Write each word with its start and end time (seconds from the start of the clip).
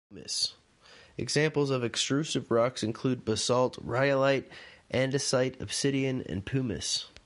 Examples 1.17 1.69
of 1.69 1.83
extrusive 1.83 2.49
rocks 2.49 2.81
include 2.81 3.23
basalt, 3.23 3.77
rhyolite, 3.79 4.49
andesite, 4.91 5.61
obsidian 5.61 6.23
and 6.27 6.43
pumice. 6.43 7.07